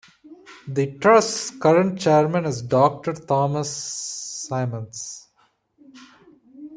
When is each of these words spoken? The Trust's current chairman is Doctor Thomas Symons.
The 0.67 0.93
Trust's 0.97 1.51
current 1.59 1.99
chairman 1.99 2.45
is 2.45 2.63
Doctor 2.63 3.13
Thomas 3.13 4.47
Symons. 4.49 5.27